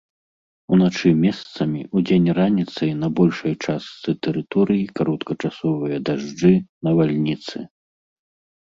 Уначы 0.75 1.09
месцамі, 1.25 1.81
удзень 1.99 2.25
і 2.31 2.35
раніцай 2.39 2.91
на 3.03 3.07
большай 3.21 3.53
частцы 3.67 4.09
тэрыторыі 4.29 4.89
кароткачасовыя 4.97 5.97
дажджы, 6.11 6.53
навальніцы. 6.91 7.57